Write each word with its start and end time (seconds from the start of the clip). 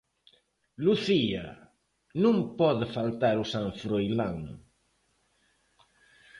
Lucía, 0.85 1.45
non 2.23 2.35
pode 2.59 2.85
faltar 2.95 3.35
o 3.43 3.49
San 3.53 3.67
Froilán. 3.81 4.37